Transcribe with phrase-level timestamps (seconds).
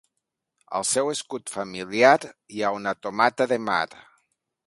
[0.79, 2.15] Al seu escut familiar
[2.55, 3.85] hi ha una tomata de mar.